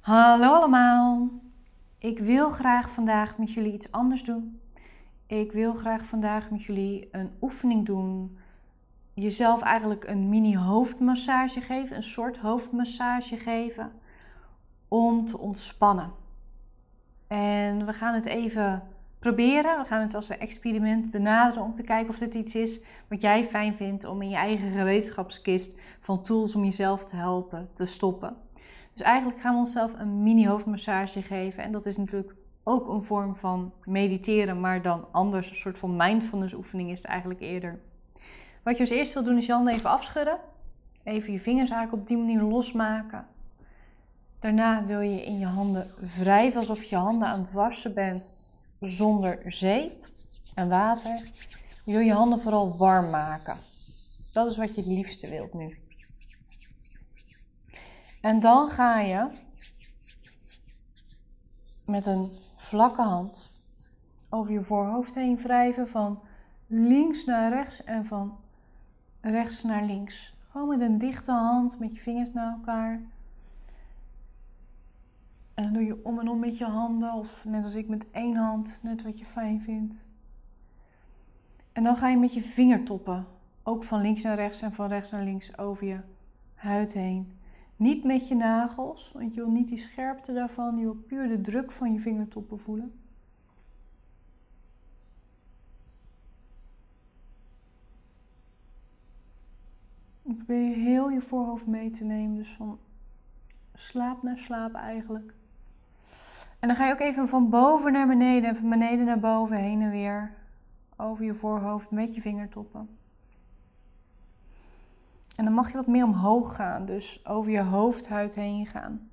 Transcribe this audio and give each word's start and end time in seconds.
Hallo 0.00 0.52
allemaal. 0.54 1.28
Ik 1.98 2.18
wil 2.18 2.50
graag 2.50 2.90
vandaag 2.90 3.38
met 3.38 3.52
jullie 3.52 3.72
iets 3.72 3.92
anders 3.92 4.24
doen. 4.24 4.60
Ik 5.26 5.52
wil 5.52 5.74
graag 5.74 6.04
vandaag 6.04 6.50
met 6.50 6.64
jullie 6.64 7.08
een 7.12 7.30
oefening 7.40 7.86
doen. 7.86 8.38
Jezelf 9.14 9.62
eigenlijk 9.62 10.04
een 10.04 10.28
mini 10.28 10.56
hoofdmassage 10.56 11.60
geven, 11.60 11.96
een 11.96 12.02
soort 12.02 12.36
hoofdmassage 12.36 13.36
geven 13.36 13.92
om 14.88 15.26
te 15.26 15.38
ontspannen. 15.38 16.12
En 17.26 17.86
we 17.86 17.92
gaan 17.92 18.14
het 18.14 18.26
even 18.26 18.82
proberen. 19.18 19.78
We 19.78 19.84
gaan 19.84 20.02
het 20.02 20.14
als 20.14 20.28
een 20.28 20.40
experiment 20.40 21.10
benaderen 21.10 21.62
om 21.62 21.74
te 21.74 21.82
kijken 21.82 22.10
of 22.10 22.18
dit 22.18 22.34
iets 22.34 22.54
is 22.54 22.80
wat 23.08 23.20
jij 23.20 23.44
fijn 23.44 23.76
vindt 23.76 24.04
om 24.04 24.22
in 24.22 24.28
je 24.28 24.36
eigen 24.36 24.70
gereedschapskist 24.70 25.80
van 26.00 26.22
tools 26.22 26.54
om 26.54 26.64
jezelf 26.64 27.04
te 27.04 27.16
helpen 27.16 27.68
te 27.74 27.84
stoppen. 27.84 28.36
Dus 29.00 29.08
eigenlijk 29.08 29.40
gaan 29.40 29.52
we 29.52 29.58
onszelf 29.58 29.92
een 29.98 30.22
mini 30.22 30.46
hoofdmassage 30.46 31.22
geven. 31.22 31.62
En 31.62 31.72
dat 31.72 31.86
is 31.86 31.96
natuurlijk 31.96 32.34
ook 32.62 32.88
een 32.88 33.02
vorm 33.02 33.36
van 33.36 33.72
mediteren, 33.84 34.60
maar 34.60 34.82
dan 34.82 35.06
anders. 35.10 35.50
Een 35.50 35.56
soort 35.56 35.78
van 35.78 35.96
mindfulness 35.96 36.54
oefening 36.54 36.90
is 36.90 36.98
het 36.98 37.06
eigenlijk 37.06 37.40
eerder. 37.40 37.78
Wat 38.62 38.74
je 38.74 38.80
als 38.80 38.90
eerste 38.90 39.14
wil 39.14 39.22
doen 39.22 39.36
is 39.36 39.46
je 39.46 39.52
handen 39.52 39.74
even 39.74 39.90
afschudden. 39.90 40.38
Even 41.02 41.32
je 41.32 41.40
vingers 41.40 41.70
eigenlijk 41.70 42.02
op 42.02 42.08
die 42.08 42.16
manier 42.16 42.42
losmaken. 42.42 43.26
Daarna 44.38 44.84
wil 44.84 45.00
je 45.00 45.24
in 45.24 45.38
je 45.38 45.46
handen 45.46 45.86
wrijven 46.18 46.60
alsof 46.60 46.84
je 46.84 46.96
handen 46.96 47.28
aan 47.28 47.40
het 47.40 47.52
wassen 47.52 47.94
bent 47.94 48.32
zonder 48.80 49.42
zeep 49.46 50.08
en 50.54 50.68
water. 50.68 51.20
Je 51.84 51.92
wil 51.92 52.00
je 52.00 52.12
handen 52.12 52.40
vooral 52.40 52.76
warm 52.76 53.10
maken. 53.10 53.56
Dat 54.32 54.50
is 54.50 54.56
wat 54.56 54.74
je 54.74 54.80
het 54.80 54.90
liefste 54.90 55.30
wilt 55.30 55.54
nu. 55.54 55.76
En 58.20 58.40
dan 58.40 58.68
ga 58.68 59.00
je 59.00 59.26
met 61.86 62.06
een 62.06 62.30
vlakke 62.56 63.02
hand 63.02 63.50
over 64.28 64.52
je 64.52 64.62
voorhoofd 64.62 65.14
heen 65.14 65.36
wrijven 65.36 65.88
van 65.88 66.20
links 66.66 67.24
naar 67.24 67.50
rechts 67.52 67.84
en 67.84 68.06
van 68.06 68.38
rechts 69.20 69.62
naar 69.62 69.84
links. 69.84 70.34
Gewoon 70.50 70.68
met 70.68 70.80
een 70.80 70.98
dichte 70.98 71.32
hand, 71.32 71.78
met 71.78 71.94
je 71.94 72.00
vingers 72.00 72.32
naar 72.32 72.52
elkaar. 72.52 73.00
En 75.54 75.62
dan 75.62 75.72
doe 75.72 75.84
je 75.84 76.04
om 76.04 76.18
en 76.18 76.28
om 76.28 76.38
met 76.38 76.58
je 76.58 76.64
handen, 76.64 77.12
of 77.12 77.44
net 77.44 77.64
als 77.64 77.74
ik 77.74 77.88
met 77.88 78.10
één 78.10 78.36
hand, 78.36 78.80
net 78.82 79.02
wat 79.02 79.18
je 79.18 79.24
fijn 79.24 79.60
vindt. 79.60 80.06
En 81.72 81.82
dan 81.82 81.96
ga 81.96 82.08
je 82.08 82.16
met 82.16 82.34
je 82.34 82.40
vingertoppen, 82.40 83.26
ook 83.62 83.84
van 83.84 84.00
links 84.00 84.22
naar 84.22 84.36
rechts 84.36 84.62
en 84.62 84.72
van 84.72 84.88
rechts 84.88 85.10
naar 85.10 85.24
links, 85.24 85.58
over 85.58 85.86
je 85.86 86.00
huid 86.54 86.92
heen. 86.92 87.39
Niet 87.80 88.04
met 88.04 88.28
je 88.28 88.34
nagels, 88.34 89.12
want 89.12 89.34
je 89.34 89.40
wil 89.40 89.50
niet 89.50 89.68
die 89.68 89.78
scherpte 89.78 90.32
daarvan, 90.32 90.76
je 90.76 90.82
wil 90.82 90.94
puur 90.94 91.28
de 91.28 91.40
druk 91.40 91.72
van 91.72 91.92
je 91.92 92.00
vingertoppen 92.00 92.60
voelen. 92.60 92.92
Dan 100.22 100.36
probeer 100.36 100.68
je 100.68 100.74
heel 100.74 101.10
je 101.10 101.20
voorhoofd 101.20 101.66
mee 101.66 101.90
te 101.90 102.04
nemen, 102.04 102.36
dus 102.36 102.54
van 102.54 102.78
slaap 103.74 104.22
naar 104.22 104.38
slaap 104.38 104.74
eigenlijk. 104.74 105.34
En 106.58 106.68
dan 106.68 106.76
ga 106.76 106.86
je 106.86 106.92
ook 106.92 107.00
even 107.00 107.28
van 107.28 107.50
boven 107.50 107.92
naar 107.92 108.06
beneden 108.06 108.48
en 108.48 108.56
van 108.56 108.68
beneden 108.68 109.04
naar 109.04 109.20
boven 109.20 109.56
heen 109.56 109.82
en 109.82 109.90
weer 109.90 110.34
over 110.96 111.24
je 111.24 111.34
voorhoofd 111.34 111.90
met 111.90 112.14
je 112.14 112.20
vingertoppen. 112.20 112.99
En 115.40 115.46
dan 115.46 115.54
mag 115.54 115.70
je 115.70 115.76
wat 115.76 115.86
meer 115.86 116.04
omhoog 116.04 116.54
gaan, 116.54 116.84
dus 116.84 117.26
over 117.26 117.50
je 117.50 117.60
hoofdhuid 117.60 118.34
heen 118.34 118.66
gaan. 118.66 119.10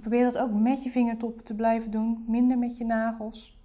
Probeer 0.00 0.24
dat 0.24 0.38
ook 0.38 0.52
met 0.52 0.82
je 0.82 0.90
vingertoppen 0.90 1.44
te 1.44 1.54
blijven 1.54 1.90
doen, 1.90 2.24
minder 2.26 2.58
met 2.58 2.76
je 2.76 2.84
nagels. 2.84 3.58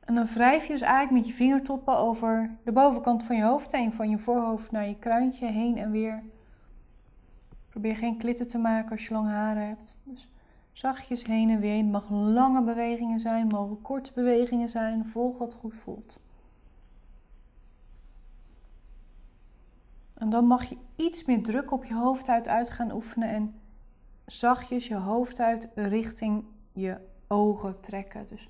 En 0.00 0.14
dan 0.14 0.26
wrijf 0.26 0.66
je 0.66 0.72
dus 0.72 0.80
eigenlijk 0.80 1.12
met 1.12 1.26
je 1.26 1.32
vingertoppen 1.32 1.96
over 1.98 2.56
de 2.64 2.72
bovenkant 2.72 3.22
van 3.22 3.36
je 3.36 3.42
hoofd 3.42 3.72
heen, 3.72 3.92
van 3.92 4.10
je 4.10 4.18
voorhoofd 4.18 4.70
naar 4.70 4.88
je 4.88 4.98
kruintje 4.98 5.46
heen 5.46 5.76
en 5.76 5.90
weer. 5.90 6.22
Probeer 7.68 7.96
geen 7.96 8.18
klitten 8.18 8.48
te 8.48 8.58
maken 8.58 8.90
als 8.90 9.06
je 9.06 9.14
lange 9.14 9.30
haren 9.30 9.66
hebt. 9.66 9.98
Dus 10.04 10.28
zachtjes 10.72 11.24
heen 11.24 11.50
en 11.50 11.60
weer. 11.60 11.76
Het 11.76 11.90
mag 11.90 12.10
lange 12.10 12.62
bewegingen 12.62 13.20
zijn, 13.20 13.46
mogen 13.46 13.82
korte 13.82 14.12
bewegingen 14.14 14.68
zijn. 14.68 15.06
Volg 15.06 15.38
wat 15.38 15.54
goed 15.54 15.74
voelt. 15.74 16.20
En 20.22 20.30
dan 20.30 20.46
mag 20.46 20.64
je 20.64 20.76
iets 20.96 21.24
meer 21.24 21.42
druk 21.42 21.70
op 21.70 21.84
je 21.84 21.94
hoofdhuid 21.94 22.48
uit 22.48 22.70
gaan 22.70 22.92
oefenen 22.92 23.28
en 23.28 23.60
zachtjes 24.26 24.88
je 24.88 24.94
hoofdhuid 24.94 25.68
richting 25.74 26.44
je 26.72 27.00
ogen 27.26 27.80
trekken. 27.80 28.26
Dus 28.26 28.48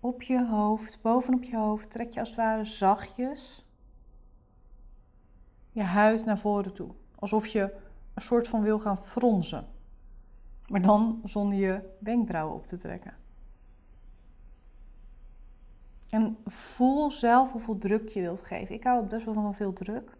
op 0.00 0.22
je 0.22 0.46
hoofd, 0.46 0.98
bovenop 1.02 1.42
je 1.42 1.56
hoofd, 1.56 1.90
trek 1.90 2.12
je 2.12 2.20
als 2.20 2.28
het 2.28 2.38
ware 2.38 2.64
zachtjes 2.64 3.66
je 5.72 5.82
huid 5.82 6.24
naar 6.24 6.38
voren 6.38 6.74
toe. 6.74 6.90
Alsof 7.14 7.46
je 7.46 7.76
een 8.14 8.22
soort 8.22 8.48
van 8.48 8.62
wil 8.62 8.78
gaan 8.78 8.98
fronsen. 8.98 9.66
Maar 10.66 10.82
dan 10.82 11.20
zonder 11.24 11.58
je 11.58 11.80
wenkbrauwen 11.98 12.56
op 12.56 12.66
te 12.66 12.76
trekken. 12.76 13.14
En 16.08 16.36
voel 16.44 17.10
zelf 17.10 17.52
hoeveel 17.52 17.78
druk 17.78 18.08
je 18.08 18.20
wilt 18.20 18.40
geven. 18.40 18.74
Ik 18.74 18.84
hou 18.84 19.06
best 19.06 19.24
wel 19.24 19.34
van 19.34 19.54
veel 19.54 19.72
druk. 19.72 20.16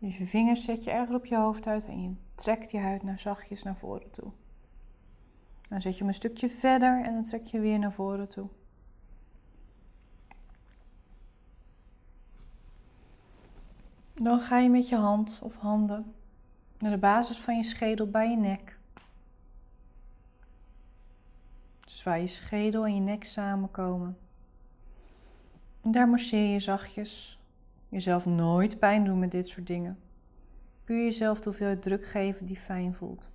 Dus 0.00 0.18
je 0.18 0.26
vingers 0.26 0.64
zet 0.64 0.84
je 0.84 0.90
ergens 0.90 1.16
op 1.16 1.26
je 1.26 1.36
hoofd 1.36 1.66
uit 1.66 1.86
en 1.86 2.02
je 2.02 2.14
trekt 2.34 2.70
je 2.70 2.78
huid 2.78 3.02
naar 3.02 3.18
zachtjes 3.18 3.62
naar 3.62 3.76
voren 3.76 4.10
toe. 4.10 4.32
Dan 5.68 5.80
zet 5.80 5.92
je 5.92 5.98
hem 5.98 6.08
een 6.08 6.14
stukje 6.14 6.48
verder 6.48 7.04
en 7.04 7.12
dan 7.12 7.22
trek 7.22 7.46
je 7.46 7.60
weer 7.60 7.78
naar 7.78 7.92
voren 7.92 8.28
toe. 8.28 8.48
Dan 14.14 14.40
ga 14.40 14.58
je 14.58 14.68
met 14.68 14.88
je 14.88 14.96
hand 14.96 15.40
of 15.42 15.56
handen 15.56 16.14
naar 16.78 16.90
de 16.90 16.98
basis 16.98 17.38
van 17.38 17.56
je 17.56 17.62
schedel 17.62 18.10
bij 18.10 18.30
je 18.30 18.36
nek. 18.36 18.78
Dus 21.84 22.02
waar 22.02 22.20
je 22.20 22.26
schedel 22.26 22.86
en 22.86 22.94
je 22.94 23.00
nek 23.00 23.24
samenkomen. 23.24 24.18
En 25.80 25.90
daar 25.90 26.08
masseer 26.08 26.52
je 26.52 26.60
zachtjes 26.60 27.39
Jezelf 27.90 28.26
nooit 28.26 28.78
pijn 28.78 29.04
doen 29.04 29.18
met 29.18 29.30
dit 29.30 29.48
soort 29.48 29.66
dingen. 29.66 29.98
Puur 30.84 31.04
jezelf 31.04 31.40
te 31.40 31.52
veel 31.52 31.78
druk 31.78 32.06
geven 32.06 32.46
die 32.46 32.56
fijn 32.56 32.94
voelt. 32.94 33.30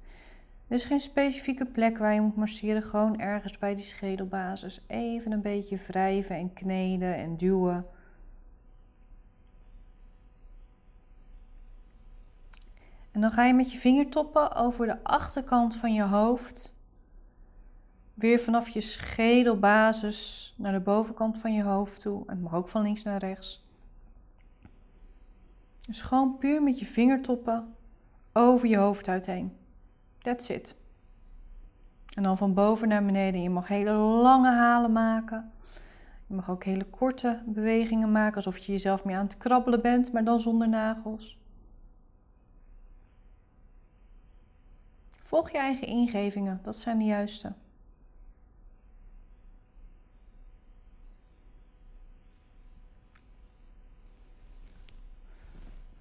Er 0.67 0.75
is 0.75 0.85
geen 0.85 0.99
specifieke 0.99 1.65
plek 1.65 1.97
waar 1.97 2.13
je 2.13 2.21
moet 2.21 2.35
masseren, 2.35 2.83
gewoon 2.83 3.19
ergens 3.19 3.57
bij 3.57 3.75
die 3.75 3.85
schedelbasis. 3.85 4.85
Even 4.87 5.31
een 5.31 5.41
beetje 5.41 5.77
wrijven 5.77 6.35
en 6.35 6.53
kneden 6.53 7.15
en 7.15 7.37
duwen. 7.37 7.85
En 13.11 13.21
dan 13.21 13.31
ga 13.31 13.45
je 13.45 13.53
met 13.53 13.71
je 13.71 13.77
vingertoppen 13.77 14.55
over 14.55 14.85
de 14.85 15.03
achterkant 15.03 15.75
van 15.75 15.93
je 15.93 16.03
hoofd. 16.03 16.73
Weer 18.13 18.39
vanaf 18.39 18.69
je 18.69 18.81
schedelbasis 18.81 20.53
naar 20.57 20.71
de 20.71 20.79
bovenkant 20.79 21.37
van 21.37 21.53
je 21.53 21.63
hoofd 21.63 22.01
toe. 22.01 22.23
En 22.27 22.41
mag 22.41 22.53
ook 22.53 22.67
van 22.67 22.81
links 22.81 23.03
naar 23.03 23.19
rechts. 23.19 23.64
Dus 25.87 26.01
gewoon 26.01 26.37
puur 26.37 26.63
met 26.63 26.79
je 26.79 26.85
vingertoppen 26.85 27.75
over 28.33 28.67
je 28.67 28.77
hoofdhuid 28.77 29.25
heen. 29.25 29.57
That's 30.19 30.49
it. 30.49 30.75
En 32.13 32.23
dan 32.23 32.37
van 32.37 32.53
boven 32.53 32.87
naar 32.87 33.05
beneden. 33.05 33.41
Je 33.41 33.49
mag 33.49 33.67
hele 33.67 33.91
lange 33.91 34.51
halen 34.51 34.91
maken. 34.91 35.51
Je 36.27 36.35
mag 36.35 36.49
ook 36.49 36.63
hele 36.63 36.85
korte 36.85 37.41
bewegingen 37.45 38.11
maken, 38.11 38.35
alsof 38.35 38.57
je 38.57 38.71
jezelf 38.71 39.03
meer 39.03 39.17
aan 39.17 39.25
het 39.25 39.37
krabbelen 39.37 39.81
bent, 39.81 40.11
maar 40.11 40.23
dan 40.23 40.39
zonder 40.39 40.69
nagels. 40.69 41.39
Volg 45.09 45.51
je 45.51 45.57
eigen 45.57 45.87
ingevingen, 45.87 46.59
dat 46.63 46.75
zijn 46.75 46.97
de 46.97 47.05
juiste. 47.05 47.53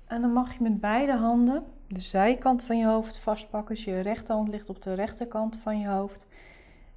En 0.07 0.21
dan 0.21 0.33
mag 0.33 0.53
je 0.53 0.63
met 0.63 0.81
beide 0.81 1.17
handen 1.17 1.65
de 1.87 2.01
zijkant 2.01 2.63
van 2.63 2.79
je 2.79 2.87
hoofd 2.87 3.19
vastpakken. 3.19 3.75
Dus 3.75 3.85
je 3.85 4.01
rechterhand 4.01 4.49
ligt 4.49 4.69
op 4.69 4.83
de 4.83 4.95
rechterkant 4.95 5.57
van 5.57 5.79
je 5.79 5.89
hoofd. 5.89 6.27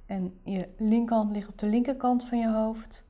En 0.06 0.38
je 0.44 0.68
linkerhand 0.76 1.30
ligt 1.32 1.48
op 1.48 1.58
de 1.58 1.66
linkerkant 1.66 2.24
van 2.24 2.38
je 2.38 2.50
hoofd. 2.50 3.04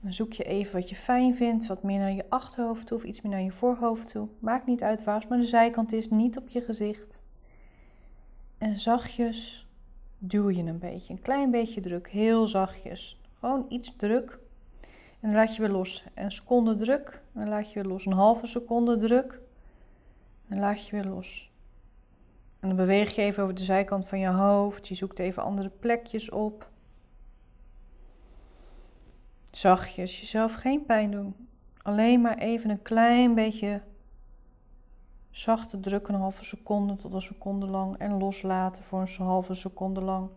Dan 0.00 0.12
zoek 0.12 0.32
je 0.32 0.44
even 0.44 0.72
wat 0.72 0.88
je 0.88 0.94
fijn 0.94 1.34
vindt, 1.34 1.66
wat 1.66 1.82
meer 1.82 1.98
naar 1.98 2.12
je 2.12 2.24
achterhoofd 2.28 2.86
toe 2.86 2.96
of 2.96 3.04
iets 3.04 3.20
meer 3.20 3.32
naar 3.32 3.42
je 3.42 3.52
voorhoofd 3.52 4.08
toe. 4.08 4.28
Maakt 4.38 4.66
niet 4.66 4.82
uit 4.82 5.04
waar, 5.04 5.26
maar 5.28 5.38
de 5.38 5.44
zijkant 5.44 5.92
is 5.92 6.10
niet 6.10 6.38
op 6.38 6.48
je 6.48 6.60
gezicht. 6.60 7.20
En 8.58 8.78
zachtjes 8.78 9.68
duw 10.18 10.50
je 10.50 10.62
een 10.62 10.78
beetje, 10.78 11.12
een 11.12 11.22
klein 11.22 11.50
beetje 11.50 11.80
druk, 11.80 12.08
heel 12.08 12.48
zachtjes. 12.48 13.20
Gewoon 13.38 13.66
iets 13.68 13.96
druk 13.96 14.38
En 15.20 15.28
dan 15.28 15.32
laat 15.32 15.56
je 15.56 15.62
weer 15.62 15.70
los. 15.70 16.04
Een 16.14 16.32
seconde 16.32 16.76
druk. 16.76 17.22
Dan 17.32 17.48
laat 17.48 17.72
je 17.72 17.74
weer 17.82 17.90
los. 17.92 18.06
Een 18.06 18.12
halve 18.12 18.46
seconde 18.46 18.96
druk. 18.96 19.32
En 19.32 19.40
dan 20.48 20.58
laat 20.58 20.86
je 20.86 20.96
weer 20.96 21.04
los. 21.04 21.52
En 22.60 22.68
dan 22.68 22.76
beweeg 22.76 23.14
je 23.14 23.22
even 23.22 23.42
over 23.42 23.54
de 23.54 23.64
zijkant 23.64 24.08
van 24.08 24.18
je 24.18 24.28
hoofd. 24.28 24.88
Je 24.88 24.94
zoekt 24.94 25.18
even 25.18 25.42
andere 25.42 25.68
plekjes 25.68 26.30
op. 26.30 26.70
Zachtjes, 29.50 30.20
jezelf 30.20 30.54
geen 30.54 30.84
pijn 30.84 31.10
doen. 31.10 31.48
Alleen 31.82 32.20
maar 32.20 32.38
even 32.38 32.70
een 32.70 32.82
klein 32.82 33.34
beetje 33.34 33.82
zachte 35.30 35.80
druk, 35.80 36.08
een 36.08 36.14
halve 36.14 36.44
seconde 36.44 36.96
tot 36.96 37.12
een 37.12 37.22
seconde 37.22 37.66
lang. 37.66 37.96
En 37.96 38.18
loslaten 38.18 38.84
voor 38.84 39.00
een 39.00 39.24
halve 39.24 39.54
seconde 39.54 40.00
lang. 40.00 40.30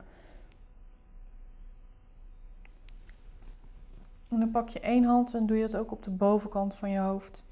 En 4.33 4.39
dan 4.39 4.51
pak 4.51 4.69
je 4.69 4.80
één 4.80 5.03
hand 5.03 5.33
en 5.33 5.45
doe 5.45 5.57
je 5.57 5.68
dat 5.68 5.75
ook 5.75 5.91
op 5.91 6.03
de 6.03 6.12
bovenkant 6.12 6.75
van 6.75 6.89
je 6.89 7.00
hoofd. 7.00 7.44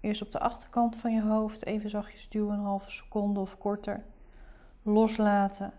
Eerst 0.00 0.22
op 0.22 0.30
de 0.30 0.40
achterkant 0.40 0.96
van 0.96 1.12
je 1.14 1.22
hoofd, 1.22 1.66
even 1.66 1.90
zachtjes 1.90 2.28
duwen, 2.28 2.54
een 2.54 2.64
halve 2.64 2.90
seconde 2.90 3.40
of 3.40 3.58
korter. 3.58 4.04
Loslaten. 4.82 5.72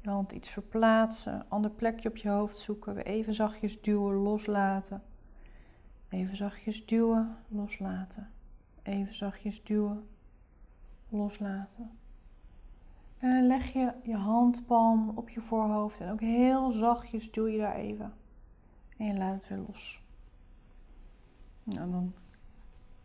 Je 0.00 0.08
hand 0.08 0.32
iets 0.32 0.48
verplaatsen, 0.48 1.44
ander 1.48 1.70
plekje 1.70 2.08
op 2.08 2.16
je 2.16 2.28
hoofd 2.28 2.56
zoeken. 2.56 2.94
Weer 2.94 3.06
even 3.06 3.34
zachtjes 3.34 3.80
duwen, 3.80 4.14
loslaten. 4.14 5.02
Even 6.08 6.36
zachtjes 6.36 6.86
duwen, 6.86 7.36
loslaten. 7.48 8.30
Even 8.82 9.14
zachtjes 9.14 9.64
duwen, 9.64 10.08
loslaten. 11.08 11.90
En 13.18 13.30
dan 13.30 13.46
leg 13.46 13.72
je 13.72 13.92
je 14.02 14.16
handpalm 14.16 15.12
op 15.14 15.28
je 15.28 15.40
voorhoofd 15.40 16.00
en 16.00 16.10
ook 16.10 16.20
heel 16.20 16.70
zachtjes 16.70 17.30
duw 17.30 17.46
je 17.46 17.58
daar 17.58 17.74
even. 17.74 18.12
En 19.02 19.08
je 19.08 19.14
laat 19.14 19.34
het 19.34 19.48
weer 19.48 19.58
los. 19.58 20.02
Nou, 21.62 21.90
dan 21.90 22.14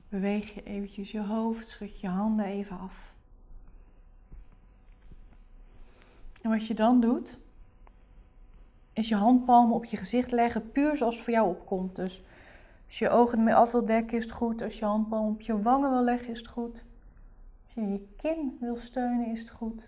beweeg 0.10 0.54
je 0.54 0.64
eventjes 0.64 1.12
je 1.12 1.22
hoofd, 1.22 1.68
schud 1.68 2.00
je 2.00 2.08
handen 2.08 2.46
even 2.46 2.80
af. 2.80 3.14
En 6.42 6.50
wat 6.50 6.68
je 6.68 6.74
dan 6.74 7.00
doet, 7.00 7.40
is 8.94 9.08
je 9.08 9.16
handpalmen 9.16 9.76
op 9.76 9.86
je 9.86 9.98
gezicht 9.98 10.32
leggen, 10.32 10.72
puur 10.72 10.98
zoals 10.98 11.16
het 11.16 11.24
voor 11.24 11.34
jou 11.34 11.50
opkomt. 11.50 11.96
Dus 11.96 12.24
als 12.88 13.00
je 13.00 13.06
je 13.06 13.12
ogen 13.12 13.38
ermee 13.38 13.56
af 13.56 13.72
wil 13.72 13.86
dekken, 13.86 14.18
is 14.18 14.24
het 14.24 14.34
goed. 14.34 14.62
Als 14.62 14.80
je 14.80 14.86
handpalm 14.86 15.34
op 15.34 15.42
je 15.42 15.62
wangen 15.62 15.90
wil 15.90 16.04
leggen, 16.04 16.30
is 16.30 16.38
het 16.38 16.48
goed. 16.48 16.84
Als 17.66 17.74
je 17.74 17.82
je 17.82 18.08
kin 18.18 18.58
wil 18.60 18.76
steunen, 18.76 19.32
is 19.32 19.40
het 19.40 19.50
goed. 19.50 19.88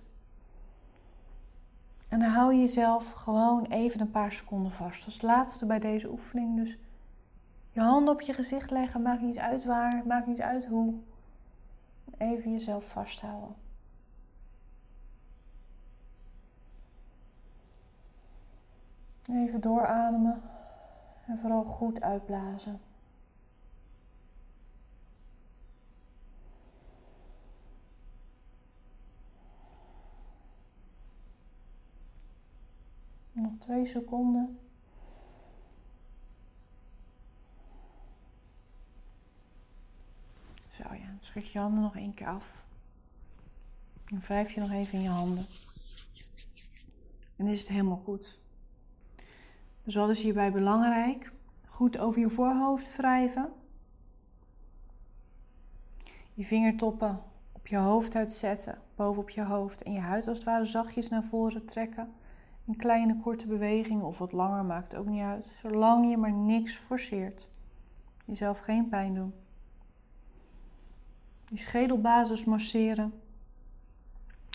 En 2.09 2.19
dan 2.19 2.29
hou 2.29 2.53
je 2.53 2.59
jezelf 2.59 3.11
gewoon 3.11 3.65
even 3.65 4.01
een 4.01 4.11
paar 4.11 4.31
seconden 4.31 4.71
vast. 4.71 5.05
Het 5.05 5.21
laatste 5.21 5.65
bij 5.65 5.79
deze 5.79 6.09
oefening. 6.11 6.55
Dus 6.55 6.77
je 7.71 7.79
handen 7.79 8.13
op 8.13 8.21
je 8.21 8.33
gezicht 8.33 8.71
leggen, 8.71 9.01
maakt 9.01 9.21
niet 9.21 9.37
uit 9.37 9.65
waar, 9.65 10.03
maakt 10.05 10.27
niet 10.27 10.41
uit 10.41 10.65
hoe. 10.65 10.93
Even 12.17 12.51
jezelf 12.51 12.85
vasthouden. 12.85 13.55
Even 19.31 19.61
doorademen 19.61 20.41
en 21.25 21.37
vooral 21.37 21.63
goed 21.63 22.01
uitblazen. 22.01 22.79
Nog 33.31 33.51
twee 33.59 33.85
seconden. 33.85 34.59
Zo 40.71 40.93
ja, 40.93 41.17
schud 41.19 41.51
je 41.51 41.59
handen 41.59 41.81
nog 41.81 41.95
één 41.95 42.13
keer 42.13 42.27
af. 42.27 42.63
En 44.05 44.19
wrijf 44.19 44.51
je 44.51 44.59
nog 44.59 44.71
even 44.71 44.97
in 44.97 45.03
je 45.03 45.09
handen. 45.09 45.45
En 47.35 47.47
is 47.47 47.59
het 47.59 47.69
helemaal 47.69 48.01
goed. 48.03 48.39
Dus 49.83 49.95
wat 49.95 50.09
is 50.09 50.21
hierbij 50.21 50.51
belangrijk? 50.51 51.31
Goed 51.67 51.97
over 51.97 52.19
je 52.19 52.29
voorhoofd 52.29 52.95
wrijven. 52.95 53.53
Je 56.33 56.45
vingertoppen 56.45 57.23
op 57.51 57.67
je 57.67 57.77
hoofd 57.77 58.15
uitzetten, 58.15 58.81
bovenop 58.95 59.29
je 59.29 59.43
hoofd. 59.43 59.81
En 59.83 59.91
je 59.91 59.99
huid 59.99 60.27
als 60.27 60.37
het 60.37 60.45
ware 60.45 60.65
zachtjes 60.65 61.09
naar 61.09 61.23
voren 61.23 61.65
trekken. 61.65 62.13
Een 62.69 62.75
kleine 62.75 63.19
korte 63.19 63.47
beweging 63.47 64.01
of 64.01 64.17
wat 64.17 64.31
langer 64.31 64.65
maakt 64.65 64.95
ook 64.95 65.05
niet 65.05 65.21
uit. 65.21 65.51
Zolang 65.61 66.09
je 66.09 66.17
maar 66.17 66.31
niks 66.31 66.75
forceert. 66.75 67.47
Jezelf 68.25 68.59
geen 68.59 68.89
pijn 68.89 69.13
doen. 69.13 69.33
Je 71.47 71.57
schedelbasis 71.57 72.45
masseren. 72.45 73.13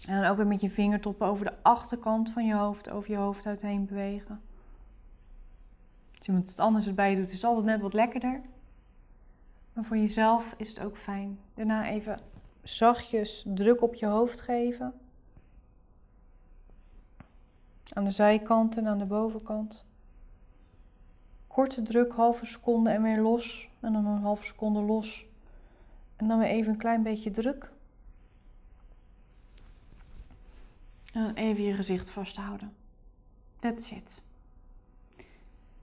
En 0.06 0.20
dan 0.20 0.30
ook 0.30 0.36
weer 0.36 0.46
met 0.46 0.60
je 0.60 0.70
vingertoppen 0.70 1.26
over 1.26 1.44
de 1.44 1.62
achterkant 1.62 2.30
van 2.30 2.46
je 2.46 2.54
hoofd, 2.54 2.90
over 2.90 3.10
je 3.10 3.16
hoofd 3.16 3.46
uitheen 3.46 3.86
bewegen. 3.86 4.40
Als 6.18 6.26
iemand 6.26 6.48
het 6.48 6.60
anders 6.60 6.86
erbij 6.86 7.14
doet, 7.14 7.28
is 7.28 7.34
het 7.34 7.44
altijd 7.44 7.64
net 7.64 7.80
wat 7.80 7.92
lekkerder. 7.92 8.40
Maar 9.72 9.84
voor 9.84 9.96
jezelf 9.96 10.54
is 10.56 10.68
het 10.68 10.80
ook 10.80 10.96
fijn. 10.96 11.38
Daarna 11.54 11.88
even 11.88 12.18
zachtjes 12.62 13.46
druk 13.48 13.82
op 13.82 13.94
je 13.94 14.06
hoofd 14.06 14.40
geven. 14.40 14.94
Aan 17.92 18.04
de 18.04 18.10
zijkant 18.10 18.76
en 18.76 18.86
aan 18.86 18.98
de 18.98 19.06
bovenkant. 19.06 19.84
Korte 21.46 21.82
druk, 21.82 22.12
halve 22.12 22.46
seconde 22.46 22.90
en 22.90 23.02
weer 23.02 23.20
los. 23.20 23.70
En 23.80 23.92
dan 23.92 24.06
een 24.06 24.22
halve 24.22 24.44
seconde 24.44 24.80
los. 24.80 25.26
En 26.16 26.28
dan 26.28 26.38
weer 26.38 26.48
even 26.48 26.72
een 26.72 26.78
klein 26.78 27.02
beetje 27.02 27.30
druk. 27.30 27.72
En 31.12 31.34
even 31.34 31.64
je 31.64 31.72
gezicht 31.72 32.10
vasthouden. 32.10 32.72
That's 33.60 33.90
it. 33.90 34.22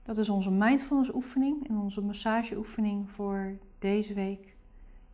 Dat 0.02 0.18
is 0.18 0.28
onze 0.28 0.50
mindfulness 0.50 1.14
oefening 1.14 1.68
en 1.68 1.76
onze 1.76 2.00
massageoefening 2.00 3.10
voor 3.10 3.58
deze 3.78 4.14
week. 4.14 4.56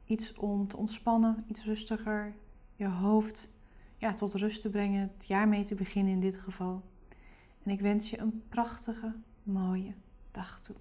Iets 0.05 0.35
om 0.35 0.69
te 0.69 0.77
ontspannen, 0.77 1.45
iets 1.47 1.65
rustiger, 1.65 2.35
je 2.77 2.87
hoofd 2.87 3.51
ja, 3.99 4.15
tot 4.15 4.35
rust 4.35 4.63
te 4.63 4.71
brengen, 4.71 5.11
het 5.17 5.27
jaar 5.27 5.49
mee 5.49 5.65
te 5.65 5.75
beginnen 5.75 6.13
in 6.13 6.21
dit 6.21 6.39
geval. 6.39 6.83
En 7.63 7.71
ik 7.71 7.81
wens 7.81 8.11
je 8.11 8.19
een 8.19 8.43
prachtige, 8.49 9.15
mooie 9.43 9.95
dag 10.31 10.61
toe. 10.61 10.77